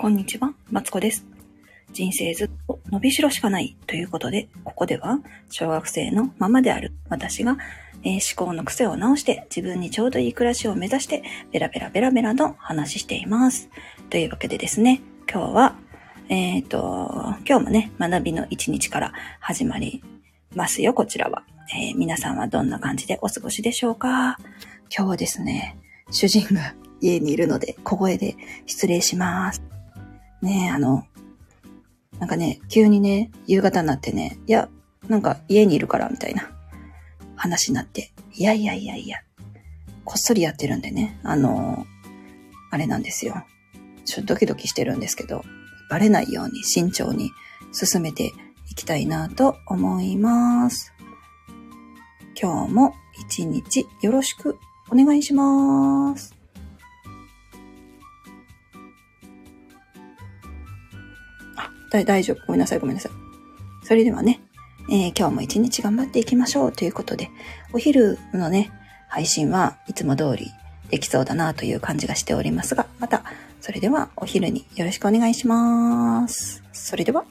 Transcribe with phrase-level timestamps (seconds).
[0.00, 1.26] こんにちは、マツコです。
[1.92, 5.18] 人生ずっと伸びしろしかないということで、ここでは
[5.50, 7.56] 小学生のままである私が、
[8.04, 13.70] えー思考の癖を直して自分にちょうどいい暮らしを目指してベラベラベラベラと話しています。
[14.08, 15.74] というわけでですね、今日は、
[16.28, 20.04] えっ、と、今日もね、学びの一日から始まり
[20.54, 21.42] ますよ、こちらは。
[21.74, 24.38] えー皆さんはどんな感じでお過ごしでしょうか
[24.96, 25.76] 今日はですね、
[26.12, 29.77] 主人が家にいるので小声で失礼します。
[30.42, 31.04] ねえ、あの、
[32.18, 34.68] なんかね、急にね、夕方になってね、いや、
[35.08, 36.50] なんか家にいるからみたいな
[37.36, 39.18] 話になって、いやいやいやいや、
[40.04, 41.86] こっそりやってるんでね、あの、
[42.70, 43.44] あれなんですよ。
[44.04, 45.42] ちょっとドキドキしてるんですけど、
[45.90, 47.30] バレないように慎重に
[47.72, 48.32] 進めて
[48.70, 50.92] いきたいなと思います。
[52.40, 54.58] 今日も一日よろしく
[54.90, 56.37] お願いします。
[61.90, 62.46] だ大丈夫。
[62.46, 63.12] ごめんなさい、ごめんなさい。
[63.84, 64.40] それではね、
[64.90, 67.30] えー今日も一日頑張っていきましょうということで、
[67.72, 68.70] お昼のね、
[69.08, 70.50] 配信はいつも通り
[70.90, 73.22] できそうだなという感じがしておりますが、また、
[73.60, 76.62] それではお昼によろしくお願いします。
[76.72, 77.24] それでは、